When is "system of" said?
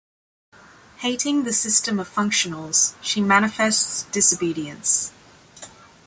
1.53-2.09